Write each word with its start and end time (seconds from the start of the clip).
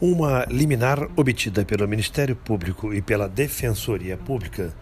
Uma 0.00 0.46
liminar 0.48 1.10
obtida 1.14 1.62
pelo 1.62 1.86
Ministério 1.86 2.34
Público 2.34 2.94
e 2.94 3.02
pela 3.02 3.28
Defensoria 3.28 4.16
Pública 4.16 4.72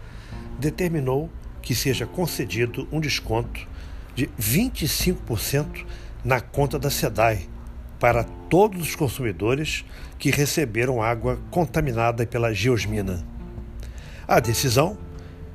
determinou 0.60 1.28
que 1.60 1.74
seja 1.74 2.06
concedido 2.06 2.86
um 2.92 3.00
desconto 3.00 3.66
de 4.14 4.30
25% 4.40 5.84
na 6.24 6.40
conta 6.40 6.78
da 6.78 6.88
SEDAI 6.88 7.48
para 7.98 8.22
todos 8.22 8.80
os 8.80 8.94
consumidores 8.94 9.84
que 10.20 10.30
receberam 10.30 11.02
água 11.02 11.40
contaminada 11.50 12.24
pela 12.24 12.54
geosmina. 12.54 13.26
A 14.26 14.38
decisão 14.38 14.96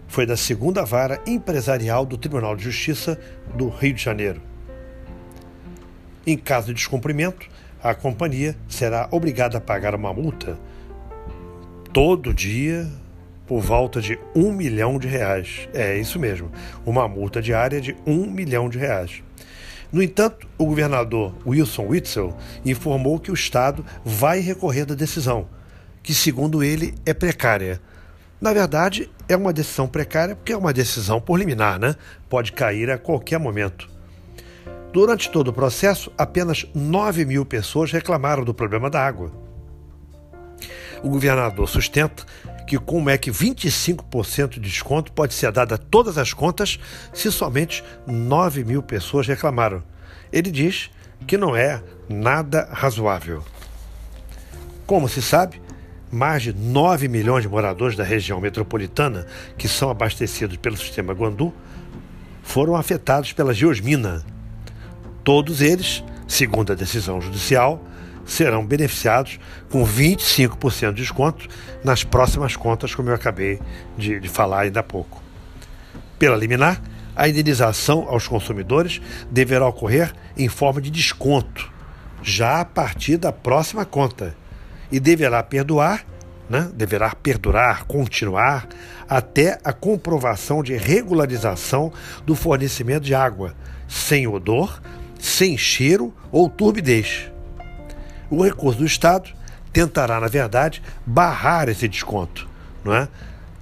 foi 0.10 0.26
da 0.26 0.36
segunda 0.36 0.84
vara 0.84 1.22
empresarial 1.26 2.06
do 2.06 2.18
Tribunal 2.18 2.58
de 2.58 2.66
Justiça 2.66 3.18
do 3.56 3.70
Rio 3.70 3.94
de 3.94 4.04
Janeiro. 4.04 4.42
Em 6.28 6.38
caso 6.38 6.68
de 6.68 6.74
descumprimento, 6.74 7.48
a 7.84 7.94
companhia 7.94 8.56
será 8.70 9.10
obrigada 9.12 9.58
a 9.58 9.62
pagar 9.62 9.94
uma 9.94 10.14
multa 10.14 10.58
todo 11.92 12.34
dia 12.34 12.90
por 13.46 13.60
volta 13.60 14.02
de 14.02 14.18
um 14.34 14.54
milhão 14.54 14.98
de 14.98 15.08
reais. 15.08 15.68
É 15.74 15.98
isso 15.98 16.18
mesmo, 16.18 16.50
uma 16.86 17.08
multa 17.10 17.42
diária 17.42 17.82
de 17.82 17.96
um 18.08 18.26
milhão 18.26 18.70
de 18.70 18.78
reais. 18.78 19.22
No 19.92 20.02
entanto, 20.02 20.48
o 20.58 20.66
governador 20.66 21.36
Wilson 21.46 21.88
Witzel 21.88 22.36
informou 22.66 23.20
que 23.20 23.30
o 23.30 23.36
Estado 23.36 23.86
vai 24.04 24.40
recorrer 24.40 24.86
da 24.86 24.96
decisão, 24.96 25.48
que, 26.02 26.16
segundo 26.16 26.64
ele, 26.64 26.96
é 27.06 27.14
precária. 27.14 27.80
Na 28.42 28.54
verdade, 28.54 29.12
é 29.28 29.36
uma 29.36 29.54
decisão 29.54 29.88
precária 29.88 30.36
porque 30.36 30.54
é 30.54 30.58
uma 30.58 30.74
decisão 30.74 31.22
por 31.22 31.38
liminar, 31.38 31.80
né? 31.80 31.96
Pode 32.28 32.54
cair 32.54 32.90
a 32.90 32.98
qualquer 32.98 33.40
momento. 33.40 33.93
Durante 34.94 35.32
todo 35.32 35.48
o 35.48 35.54
processo, 35.54 36.12
apenas 36.16 36.68
9 36.72 37.26
mil 37.26 37.44
pessoas 37.44 37.92
reclamaram 37.92 38.44
do 38.44 38.54
problema 38.54 38.92
da 38.92 39.04
água. 39.04 39.32
O 41.02 41.10
governador 41.10 41.68
sustenta 41.68 42.24
que 42.68 42.78
como 42.78 43.10
é 43.10 43.18
que 43.18 43.32
25% 43.32 44.50
de 44.50 44.60
desconto 44.60 45.12
pode 45.12 45.34
ser 45.34 45.52
dado 45.52 45.74
a 45.74 45.80
todas 45.80 46.20
as 46.20 46.32
contas 46.32 46.80
se 47.12 47.32
somente 47.32 47.84
9 48.06 48.64
mil 48.64 48.84
pessoas 48.84 49.26
reclamaram. 49.26 49.82
Ele 50.32 50.52
diz 50.52 50.92
que 51.26 51.38
não 51.38 51.56
é 51.56 51.82
nada 52.08 52.70
razoável. 52.72 53.44
Como 54.86 55.10
se 55.10 55.24
sabe, 55.24 55.60
mais 56.12 56.44
de 56.44 56.54
9 56.54 57.08
milhões 57.08 57.42
de 57.42 57.50
moradores 57.50 57.98
da 57.98 58.04
região 58.04 58.40
metropolitana, 58.40 59.26
que 59.58 59.68
são 59.68 59.90
abastecidos 59.90 60.58
pelo 60.58 60.78
sistema 60.78 61.14
Guandu, 61.14 61.52
foram 62.44 62.76
afetados 62.76 63.34
pela 63.34 63.56
geosmina, 63.56 64.24
Todos 65.24 65.62
eles, 65.62 66.04
segundo 66.28 66.74
a 66.74 66.76
decisão 66.76 67.22
judicial, 67.22 67.82
serão 68.26 68.66
beneficiados 68.66 69.40
com 69.70 69.86
25% 69.86 70.94
de 70.94 71.02
desconto 71.02 71.48
nas 71.84 72.04
próximas 72.04 72.56
contas, 72.56 72.94
como 72.94 73.10
eu 73.10 73.16
acabei 73.16 73.60
de, 73.98 74.20
de 74.20 74.30
falar 74.30 74.62
ainda 74.62 74.80
há 74.80 74.84
pouco. 74.84 75.22
Pela 76.18 76.36
liminar, 76.36 76.82
a 77.16 77.28
indenização 77.28 78.08
aos 78.10 78.28
consumidores 78.28 79.02
deverá 79.30 79.68
ocorrer 79.68 80.14
em 80.38 80.48
forma 80.48 80.82
de 80.82 80.90
desconto, 80.90 81.72
já 82.22 82.62
a 82.62 82.66
partir 82.66 83.18
da 83.18 83.32
próxima 83.32 83.86
conta, 83.86 84.36
e 84.92 85.00
deverá 85.00 85.44
perdoar, 85.44 86.06
né, 86.50 86.70
deverá 86.74 87.14
perdurar, 87.16 87.86
continuar, 87.86 88.68
até 89.08 89.60
a 89.64 89.72
comprovação 89.74 90.64
de 90.64 90.76
regularização 90.76 91.92
do 92.26 92.36
fornecimento 92.36 93.04
de 93.04 93.16
água, 93.16 93.56
sem 93.88 94.28
odor, 94.28 94.82
sem 95.24 95.58
cheiro 95.58 96.14
ou 96.34 96.50
turbidez. 96.50 97.32
O 98.30 98.44
recurso 98.44 98.80
do 98.80 98.86
Estado 98.86 99.30
tentará, 99.72 100.20
na 100.20 100.28
verdade, 100.28 100.84
barrar 101.06 101.70
esse 101.70 101.88
desconto, 101.88 102.46
não 102.84 102.94
é? 102.94 103.08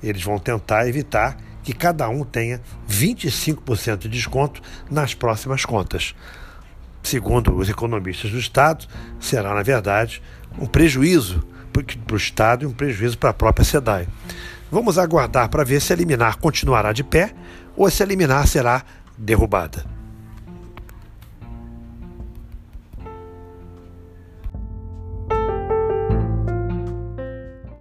Eles 0.01 0.23
vão 0.23 0.39
tentar 0.39 0.87
evitar 0.87 1.37
que 1.61 1.71
cada 1.71 2.09
um 2.09 2.23
tenha 2.23 2.59
25% 2.89 3.99
de 3.99 4.09
desconto 4.09 4.59
nas 4.89 5.13
próximas 5.13 5.63
contas. 5.63 6.15
Segundo 7.03 7.55
os 7.55 7.69
economistas 7.69 8.31
do 8.31 8.39
Estado, 8.39 8.87
será, 9.19 9.53
na 9.53 9.61
verdade, 9.61 10.19
um 10.57 10.65
prejuízo 10.65 11.45
para 11.71 12.15
o 12.15 12.17
Estado 12.17 12.63
e 12.63 12.65
um 12.65 12.73
prejuízo 12.73 13.19
para 13.19 13.29
a 13.29 13.33
própria 13.33 13.63
SEDAI. 13.63 14.07
Vamos 14.71 14.97
aguardar 14.97 15.47
para 15.47 15.63
ver 15.63 15.79
se 15.79 15.93
a 15.93 15.95
liminar 15.95 16.37
continuará 16.37 16.91
de 16.91 17.03
pé 17.03 17.35
ou 17.77 17.87
se 17.91 18.01
a 18.01 18.05
liminar 18.05 18.47
será 18.47 18.83
derrubada. 19.15 20.00